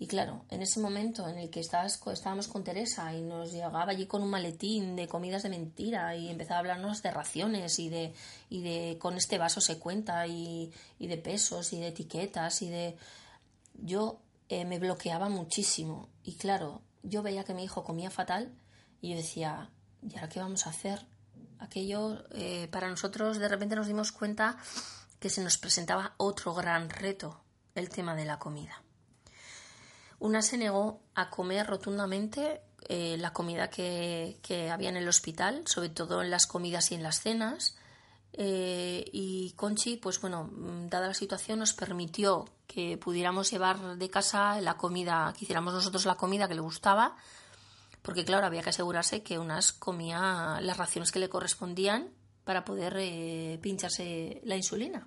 Y 0.04 0.08
claro, 0.08 0.44
en 0.50 0.62
ese 0.62 0.82
momento 0.82 1.30
en 1.30 1.38
el 1.38 1.50
que 1.50 1.62
estábamos 1.62 2.50
con 2.50 2.66
Teresa 2.66 3.16
y 3.16 3.22
nos 3.22 3.54
llegaba 3.54 3.90
allí 3.90 4.06
con 4.06 4.22
un 4.22 4.30
maletín 4.30 4.98
de 4.98 5.08
comidas 5.08 5.44
de 5.44 5.50
mentira 5.50 6.14
y 6.18 6.30
empezaba 6.30 6.58
a 6.58 6.60
hablarnos 6.60 7.02
de 7.02 7.10
raciones 7.10 7.80
y 7.80 7.88
de, 7.88 8.14
y 8.50 8.64
de 8.64 8.98
con 9.00 9.16
este 9.16 9.38
vaso 9.38 9.62
se 9.62 9.80
cuenta 9.80 10.28
y, 10.28 10.74
y 11.00 11.08
de 11.08 11.18
pesos 11.18 11.72
y 11.72 11.80
de 11.80 11.88
etiquetas 11.88 12.62
y 12.64 12.70
de... 12.70 12.98
Yo 13.76 14.20
eh, 14.50 14.66
me 14.66 14.78
bloqueaba 14.78 15.30
muchísimo 15.30 16.10
y 16.22 16.36
claro, 16.36 16.82
yo 17.02 17.24
veía 17.24 17.46
que 17.46 17.54
mi 17.54 17.64
hijo 17.64 17.86
comía 17.86 18.12
fatal 18.12 18.52
y 19.00 19.12
yo 19.12 19.16
decía, 19.16 19.70
¿y 20.02 20.16
ahora 20.16 20.28
qué 20.28 20.42
vamos 20.42 20.68
a 20.68 20.72
hacer? 20.72 21.00
aquello 21.60 22.26
eh, 22.32 22.68
para 22.70 22.90
nosotros 22.90 23.40
de 23.40 23.48
repente 23.48 23.78
nos 23.78 23.88
dimos 23.88 24.12
cuenta 24.12 24.58
que 25.22 25.30
se 25.30 25.42
nos 25.42 25.58
presentaba 25.58 26.14
otro 26.18 26.54
gran 26.54 26.90
reto, 26.90 27.42
el 27.74 27.88
tema 27.88 28.16
de 28.16 28.26
la 28.26 28.38
comida. 28.38 28.83
Una 30.24 30.42
se 30.42 30.58
negó 30.58 31.02
a 31.16 31.30
comer 31.30 31.68
rotundamente 31.68 32.62
eh, 32.88 33.18
la 33.20 33.34
comida 33.34 33.70
que, 33.70 34.40
había 34.72 34.88
en 34.88 34.96
el 34.96 35.10
hospital, 35.10 35.64
sobre 35.68 35.90
todo 35.90 36.22
en 36.22 36.32
las 36.32 36.48
comidas 36.48 36.94
y 36.94 36.96
en 36.96 37.04
las 37.04 37.20
cenas. 37.20 37.76
Eh, 38.32 39.04
y 39.12 39.52
Conchi, 39.58 39.98
pues 39.98 40.22
bueno, 40.22 40.50
dada 40.90 41.08
la 41.08 41.14
situación, 41.14 41.60
nos 41.60 41.74
permitió 41.74 42.46
que 42.68 42.98
pudiéramos 42.98 43.52
llevar 43.52 43.98
de 43.98 44.10
casa 44.10 44.62
la 44.62 44.78
comida, 44.78 45.34
que 45.38 45.44
hiciéramos 45.44 45.74
nosotros 45.74 46.06
la 46.06 46.16
comida 46.16 46.48
que 46.48 46.56
le 46.56 46.62
gustaba, 46.62 47.18
porque 48.02 48.24
claro, 48.24 48.46
había 48.46 48.64
que 48.64 48.70
asegurarse 48.70 49.24
que 49.24 49.38
unas 49.38 49.74
comía 49.74 50.60
las 50.62 50.78
raciones 50.78 51.12
que 51.12 51.20
le 51.20 51.28
correspondían 51.28 52.08
para 52.46 52.64
poder 52.64 52.96
eh, 52.98 53.60
pincharse 53.62 54.40
la 54.46 54.56
insulina. 54.56 55.06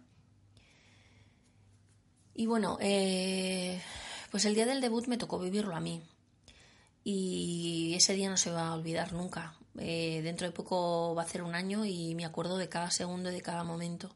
Y 2.35 2.45
bueno, 2.45 2.77
eh, 2.83 3.81
pues 4.31 4.45
el 4.45 4.55
día 4.55 4.67
del 4.67 4.81
debut 4.81 5.07
me 5.07 5.19
tocó 5.19 5.39
vivirlo 5.39 5.75
a 5.75 5.81
mí. 5.81 6.03
Y 7.05 7.95
ese 7.95 8.15
día 8.15 8.29
no 8.29 8.37
se 8.37 8.51
va 8.51 8.69
a 8.69 8.75
olvidar 8.75 9.13
nunca. 9.13 9.55
Eh, 9.79 10.21
dentro 10.23 10.47
de 10.47 10.53
poco 10.53 11.15
va 11.15 11.23
a 11.23 11.29
ser 11.29 11.43
un 11.43 11.55
año 11.55 11.85
y 11.85 12.15
me 12.15 12.25
acuerdo 12.25 12.59
de 12.59 12.69
cada 12.69 12.91
segundo 12.91 13.31
y 13.31 13.35
de 13.35 13.43
cada 13.43 13.65
momento. 13.65 14.11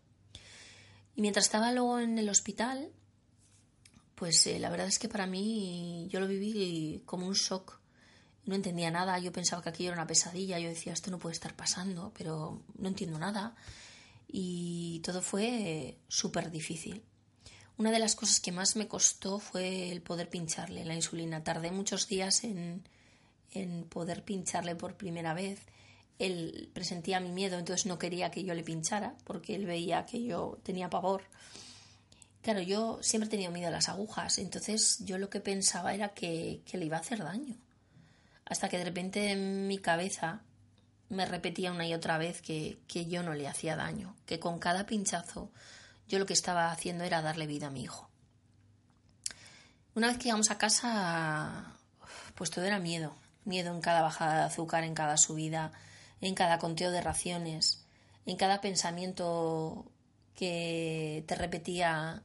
Y 1.15 1.23
mientras 1.23 1.47
estaba 1.47 1.73
luego 1.73 2.01
en 2.01 2.19
el 2.19 2.29
hospital, 2.29 2.91
pues 4.15 4.47
la 4.59 4.71
verdad 4.71 4.89
es 4.89 4.99
que 4.99 5.09
para 5.09 5.27
mí 5.27 6.09
yo 6.11 6.21
lo 6.21 6.27
viví 6.27 7.03
como 7.07 7.27
un 7.27 7.35
shock 7.35 7.81
no 8.51 8.55
entendía 8.55 8.91
nada, 8.91 9.19
yo 9.19 9.33
pensaba 9.33 9.63
que 9.63 9.69
aquello 9.69 9.91
era 9.91 9.99
una 9.99 10.07
pesadilla, 10.07 10.59
yo 10.59 10.69
decía, 10.69 10.93
esto 10.93 11.11
no 11.11 11.19
puede 11.19 11.35
estar 11.35 11.55
pasando, 11.55 12.13
pero 12.17 12.63
no 12.79 12.89
entiendo 12.89 13.19
nada. 13.19 13.55
Y 14.29 15.01
todo 15.05 15.23
fue 15.23 15.99
súper 16.09 16.51
difícil. 16.51 17.03
Una 17.81 17.93
de 17.93 17.99
las 17.99 18.15
cosas 18.15 18.41
que 18.41 18.53
más 18.53 18.77
me 18.77 18.89
costó 18.89 19.39
fue 19.39 19.91
el 19.91 20.03
poder 20.03 20.29
pincharle 20.29 20.85
la 20.85 20.95
insulina. 20.95 21.43
Tardé 21.43 21.71
muchos 21.71 22.09
días 22.09 22.45
en, 22.45 22.87
en 23.53 23.85
poder 23.85 24.23
pincharle 24.23 24.77
por 24.77 24.99
primera 24.99 25.33
vez. 25.33 25.61
Él 26.19 26.69
presentía 26.75 27.21
mi 27.21 27.33
miedo, 27.33 27.59
entonces 27.59 27.87
no 27.87 27.99
quería 27.99 28.31
que 28.31 28.45
yo 28.45 28.53
le 28.53 28.63
pinchara 28.63 29.15
porque 29.25 29.55
él 29.55 29.65
veía 29.65 30.05
que 30.05 30.23
yo 30.23 30.59
tenía 30.63 30.91
pavor. 30.91 31.23
Claro, 32.43 32.61
yo 32.61 32.99
siempre 33.01 33.29
he 33.29 33.31
tenido 33.31 33.51
miedo 33.51 33.69
a 33.69 33.71
las 33.71 33.89
agujas, 33.89 34.37
entonces 34.37 34.99
yo 35.07 35.17
lo 35.17 35.31
que 35.31 35.41
pensaba 35.41 35.95
era 35.95 36.11
que, 36.11 36.61
que 36.67 36.77
le 36.77 36.85
iba 36.85 36.99
a 36.99 37.01
hacer 37.01 37.21
daño 37.21 37.57
hasta 38.45 38.69
que 38.69 38.77
de 38.77 38.85
repente 38.85 39.31
en 39.31 39.67
mi 39.69 39.79
cabeza 39.79 40.43
me 41.09 41.25
repetía 41.25 41.73
una 41.73 41.87
y 41.87 41.95
otra 41.95 42.19
vez 42.19 42.43
que, 42.43 42.79
yo 43.09 43.23
no 43.23 43.33
le 43.33 43.49
hacía 43.49 43.77
daño, 43.77 44.17
que 44.27 44.39
con 44.39 44.59
cada 44.59 44.85
pinchazo 44.85 45.51
yo 46.11 46.19
lo 46.19 46.27
que 46.27 46.33
estaba 46.33 46.73
haciendo 46.73 47.05
era 47.05 47.23
darle 47.23 47.47
vida 47.47 47.69
a 47.69 47.71
mi 47.71 47.85
hijo. 47.85 48.11
Una 49.95 50.09
vez 50.09 50.19
que 50.19 50.25
llegamos 50.25 50.51
a 50.51 50.59
casa, 50.59 51.77
pues 52.35 52.51
todo 52.51 52.65
era 52.65 52.81
miedo, 52.81 53.15
miedo 53.45 53.73
en 53.73 53.81
cada 53.81 54.03
bajada 54.03 54.39
de 54.39 54.43
azúcar, 54.43 54.83
en 54.83 54.95
cada 54.95 55.17
subida, 55.17 55.71
en 56.21 56.35
cada 56.35 56.59
conteo 56.59 56.91
de 56.91 57.01
raciones, 57.01 57.85
en 58.27 58.37
cada 58.37 58.61
pensamiento 58.61 59.87
que 60.35 61.25
te 61.29 61.35
repetía 61.37 62.25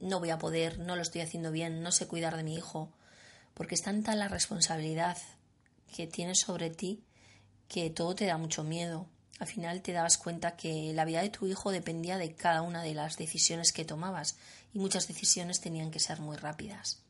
no 0.00 0.18
voy 0.18 0.30
a 0.30 0.38
poder, 0.38 0.78
no 0.78 0.96
lo 0.96 1.02
estoy 1.02 1.20
haciendo 1.20 1.52
bien, 1.52 1.82
no 1.82 1.92
sé 1.92 2.08
cuidar 2.08 2.34
de 2.34 2.44
mi 2.44 2.54
hijo, 2.54 2.90
porque 3.52 3.74
es 3.74 3.82
tanta 3.82 4.14
la 4.14 4.28
responsabilidad 4.28 5.18
que 5.94 6.06
tienes 6.06 6.40
sobre 6.40 6.70
ti 6.70 7.04
que 7.68 7.90
todo 7.90 8.14
te 8.14 8.24
da 8.24 8.38
mucho 8.38 8.64
miedo. 8.64 9.06
Al 9.40 9.46
final 9.46 9.80
te 9.80 9.92
dabas 9.92 10.18
cuenta 10.18 10.54
que 10.54 10.92
la 10.92 11.06
vida 11.06 11.22
de 11.22 11.30
tu 11.30 11.46
hijo 11.46 11.72
dependía 11.72 12.18
de 12.18 12.34
cada 12.34 12.60
una 12.60 12.82
de 12.82 12.94
las 12.94 13.16
decisiones 13.16 13.72
que 13.72 13.86
tomabas 13.86 14.36
y 14.74 14.78
muchas 14.78 15.08
decisiones 15.08 15.60
tenían 15.60 15.90
que 15.90 15.98
ser 15.98 16.20
muy 16.20 16.36
rápidas. 16.36 17.00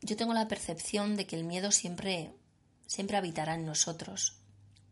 Yo 0.00 0.16
tengo 0.16 0.32
la 0.32 0.48
percepción 0.48 1.16
de 1.16 1.26
que 1.26 1.36
el 1.36 1.44
miedo 1.44 1.70
siempre 1.70 2.32
siempre 2.86 3.16
habitará 3.16 3.54
en 3.54 3.66
nosotros, 3.66 4.36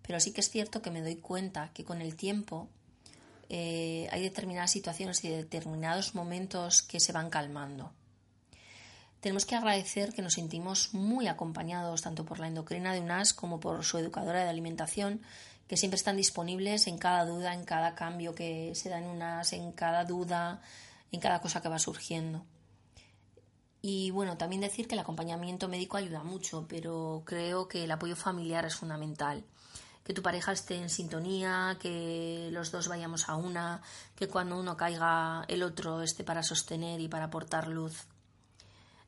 pero 0.03 0.21
sí 0.21 0.33
que 0.33 0.43
es 0.43 0.51
cierto 0.51 0.83
que 0.83 0.91
me 0.91 1.03
doy 1.03 1.17
cuenta 1.17 1.71
que 1.73 1.85
con 1.85 2.01
el 2.03 2.17
tiempo 2.17 2.69
eh, 3.49 4.09
hay 4.13 4.23
determinadas 4.23 4.71
situaciones 4.71 5.25
y 5.25 5.31
determinados 5.31 6.15
momentos 6.15 6.83
que 6.83 7.01
se 7.01 7.13
van 7.13 7.31
calmando 7.31 7.93
tenemos 9.21 9.45
que 9.45 9.55
agradecer 9.55 10.13
que 10.13 10.23
nos 10.23 10.35
sentimos 10.35 10.95
muy 10.95 11.29
acompañados 11.29 12.03
tanto 12.03 12.25
por 12.25 12.39
la 12.39 12.49
endocrina 12.49 12.93
de 12.93 13.01
UNAS 13.01 13.35
como 13.35 13.61
por 13.61 13.85
su 13.85 13.99
educadora 13.99 14.43
de 14.43 14.49
alimentación, 14.49 15.21
que 15.69 15.77
siempre 15.77 15.97
están 15.97 16.17
disponibles 16.17 16.87
en 16.87 16.99
cada 16.99 17.25
duda, 17.27 17.55
en 17.55 17.65
cada 17.65 17.95
cambio 17.95 18.35
que 18.35 18.73
se 18.75 18.89
da 18.89 18.99
en 18.99 19.07
UNAS, 19.07 19.53
en 19.53 19.73
cada 19.73 20.05
duda, 20.05 20.63
en 21.13 21.21
cada 21.21 21.41
cosa 21.41 21.61
que 21.61 21.69
va 21.69 21.79
surgiendo. 21.79 22.45
Y 23.83 24.11
bueno, 24.11 24.37
también 24.37 24.61
decir 24.61 24.89
que 24.89 24.95
el 24.95 25.01
acompañamiento 25.01 25.69
médico 25.69 25.97
ayuda 25.97 26.23
mucho, 26.23 26.67
pero 26.69 27.23
creo 27.25 27.69
que 27.69 27.85
el 27.85 27.91
apoyo 27.91 28.17
familiar 28.17 28.65
es 28.67 28.75
fundamental. 28.75 29.45
Que 30.05 30.13
tu 30.13 30.23
pareja 30.23 30.53
esté 30.53 30.77
en 30.77 30.91
sintonía, 30.91 31.77
que 31.81 32.49
los 32.53 32.71
dos 32.73 32.89
vayamos 32.89 33.29
a 33.29 33.37
una, 33.37 33.81
que 34.17 34.29
cuando 34.29 34.59
uno 34.59 34.77
caiga 34.77 35.45
el 35.49 35.63
otro 35.63 36.03
esté 36.03 36.25
para 36.25 36.43
sostener 36.43 37.01
y 37.01 37.09
para 37.09 37.27
aportar 37.27 37.69
luz. 37.69 38.07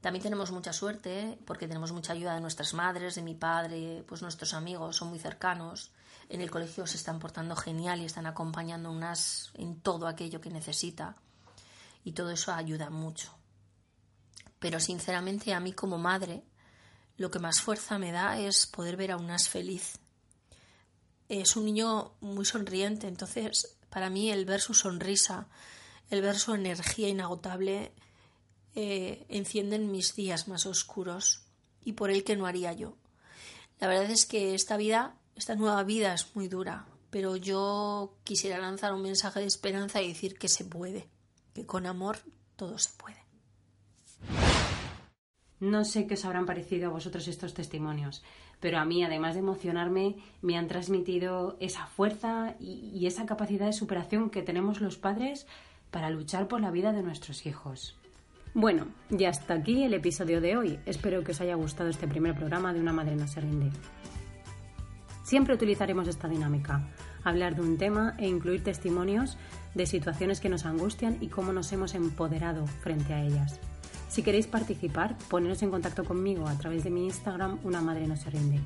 También 0.02 0.25
tenemos 0.25 0.50
mucha 0.50 0.73
suerte 0.73 1.38
porque 1.47 1.68
tenemos 1.68 1.92
mucha 1.92 2.12
ayuda 2.12 2.35
de 2.35 2.40
nuestras 2.40 2.75
madres, 2.75 3.14
de 3.14 3.23
mi 3.23 3.35
padre, 3.35 4.04
pues 4.06 4.21
nuestros 4.21 4.52
amigos 4.52 4.97
son 4.97 5.09
muy 5.11 5.21
cercanos. 5.21 5.92
En 6.28 6.40
el 6.40 6.50
colegio 6.50 6.88
se 6.88 6.97
están 6.97 7.21
portando 7.21 7.54
genial 7.54 8.00
y 8.00 8.04
están 8.04 8.26
acompañando 8.26 8.90
unas 8.90 9.52
en 9.54 9.80
todo 9.80 10.09
aquello 10.09 10.40
que 10.40 10.50
necesita. 10.50 11.14
Y 12.02 12.12
todo 12.12 12.30
eso 12.30 12.52
ayuda 12.52 12.90
mucho. 12.90 13.32
Pero 14.59 14.80
sinceramente 14.80 15.54
a 15.54 15.61
mí 15.61 15.73
como 15.73 15.99
madre, 15.99 16.42
lo 17.16 17.30
que 17.30 17.38
más 17.38 17.61
fuerza 17.61 17.97
me 17.97 18.11
da 18.11 18.40
es 18.40 18.66
poder 18.66 18.97
ver 18.97 19.12
a 19.12 19.16
Unas 19.16 19.49
feliz. 19.49 20.00
Es 21.28 21.54
un 21.54 21.64
niño 21.64 22.14
muy 22.21 22.44
sonriente, 22.44 23.06
entonces 23.06 23.76
para 23.88 24.11
mí 24.11 24.32
el 24.32 24.47
ver 24.47 24.61
su 24.61 24.75
sonrisa, 24.75 25.47
el 26.11 26.23
ver 26.23 26.37
su 26.40 26.54
energía 26.54 27.09
inagotable, 27.09 27.92
eh, 28.74 29.26
encienden 29.28 29.90
mis 29.90 30.14
días 30.14 30.48
más 30.48 30.66
oscuros 30.66 31.44
y 31.84 31.92
por 31.92 32.10
él 32.10 32.24
que 32.24 32.36
no 32.36 32.46
haría 32.46 32.72
yo. 32.72 32.96
La 33.80 33.88
verdad 33.88 34.10
es 34.10 34.26
que 34.26 34.54
esta 34.54 34.76
vida, 34.76 35.16
esta 35.34 35.54
nueva 35.56 35.82
vida 35.82 36.14
es 36.14 36.34
muy 36.34 36.48
dura, 36.48 36.86
pero 37.10 37.36
yo 37.36 38.16
quisiera 38.24 38.58
lanzar 38.58 38.94
un 38.94 39.02
mensaje 39.02 39.40
de 39.40 39.46
esperanza 39.46 40.00
y 40.00 40.08
decir 40.08 40.38
que 40.38 40.48
se 40.48 40.64
puede, 40.64 41.08
que 41.52 41.66
con 41.66 41.86
amor 41.86 42.18
todo 42.56 42.78
se 42.78 42.90
puede. 42.96 43.22
No 45.62 45.84
sé 45.84 46.08
qué 46.08 46.14
os 46.14 46.24
habrán 46.24 46.46
parecido 46.46 46.88
a 46.88 46.92
vosotros 46.92 47.28
estos 47.28 47.54
testimonios, 47.54 48.24
pero 48.58 48.78
a 48.78 48.84
mí, 48.84 49.04
además 49.04 49.34
de 49.34 49.40
emocionarme, 49.40 50.16
me 50.40 50.56
han 50.56 50.66
transmitido 50.66 51.56
esa 51.60 51.86
fuerza 51.86 52.56
y, 52.58 53.06
esa 53.06 53.26
capacidad 53.26 53.66
de 53.66 53.72
superación 53.72 54.30
que 54.30 54.42
tenemos 54.42 54.80
los 54.80 54.98
padres 54.98 55.46
para 55.92 56.10
luchar 56.10 56.48
por 56.48 56.60
la 56.60 56.72
vida 56.72 56.92
de 56.92 57.02
nuestros 57.02 57.46
hijos. 57.46 57.96
Bueno, 58.54 58.88
ya 59.09 59.30
hasta 59.30 59.54
aquí 59.54 59.82
el 59.82 59.94
episodio 59.94 60.42
de 60.42 60.59
hoy. 60.59 60.78
Espero 60.85 61.25
que 61.25 61.32
os 61.32 61.40
haya 61.40 61.54
gustado 61.54 61.88
este 61.88 62.06
primer 62.06 62.35
programa 62.35 62.75
de 62.75 62.80
Una 62.80 62.92
Madre 62.92 63.16
no 63.16 63.26
se 63.26 63.40
rinde. 63.40 63.71
Siempre 65.25 65.54
utilizaremos 65.54 66.06
esta 66.06 66.28
dinámica, 66.28 66.87
hablar 67.25 67.54
de 67.54 67.62
un 67.62 67.78
tema 67.78 68.14
e 68.18 68.28
incluir 68.28 68.62
testimonios 68.62 69.38
de 69.75 69.87
situaciones 69.87 70.38
que 70.38 70.50
nos 70.50 70.66
angustian 70.66 71.16
y 71.23 71.28
cómo 71.28 71.54
nos 71.54 71.73
hemos 71.73 71.94
empoderado 71.94 72.66
frente 72.66 73.14
a 73.14 73.23
ellas. 73.23 73.59
Si 74.09 74.23
queréis 74.23 74.47
participar, 74.47 75.16
poneros 75.30 75.62
en 75.62 75.71
contacto 75.71 76.04
conmigo 76.04 76.47
a 76.47 76.59
través 76.59 76.85
de 76.85 76.90
mi 76.90 77.06
Instagram, 77.06 77.59
Una 77.64 77.80
Madre 77.80 78.06
no 78.06 78.16
se 78.16 78.28
rinde. 78.28 78.61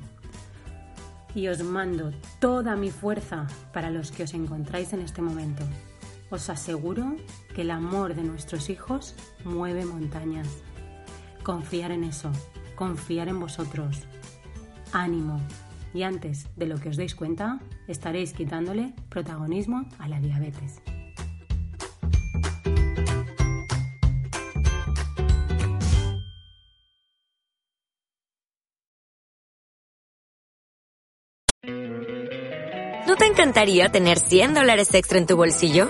Y 1.33 1.47
os 1.47 1.63
mando 1.63 2.11
toda 2.41 2.75
mi 2.75 2.91
fuerza 2.91 3.47
para 3.71 3.89
los 3.89 4.11
que 4.11 4.23
os 4.23 4.33
encontráis 4.33 4.91
en 4.91 4.99
este 4.99 5.21
momento. 5.21 5.63
Os 6.29 6.49
aseguro 6.49 7.15
que 7.55 7.61
el 7.61 7.71
amor 7.71 8.13
de 8.15 8.23
nuestros 8.23 8.69
hijos 8.69 9.15
mueve 9.45 9.85
montañas. 9.85 10.47
Confiar 11.43 11.91
en 11.91 12.03
eso, 12.03 12.31
confiar 12.75 13.29
en 13.29 13.39
vosotros. 13.39 14.03
Ánimo. 14.91 15.39
Y 15.93 16.03
antes 16.03 16.47
de 16.57 16.67
lo 16.67 16.77
que 16.77 16.89
os 16.89 16.97
deis 16.97 17.15
cuenta, 17.15 17.59
estaréis 17.87 18.33
quitándole 18.33 18.93
protagonismo 19.09 19.85
a 19.99 20.09
la 20.09 20.19
diabetes. 20.19 20.81
¿No 33.07 33.15
te 33.15 33.25
encantaría 33.25 33.89
tener 33.89 34.19
100 34.19 34.53
dólares 34.53 34.93
extra 34.93 35.17
en 35.17 35.25
tu 35.25 35.37
bolsillo? 35.37 35.89